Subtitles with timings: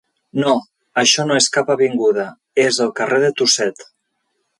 [0.43, 0.53] No,
[1.01, 2.25] això no és cap avinguda,
[2.65, 3.85] és el carrer de Tusset.